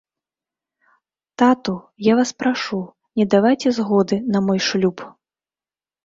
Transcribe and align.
Тату, 1.41 1.75
я 2.07 2.13
вас 2.19 2.31
прашу, 2.43 2.79
не 3.21 3.25
давайце 3.33 3.73
згоды 3.79 4.15
на 4.37 4.41
мой 4.47 4.59
шлюб. 4.69 4.97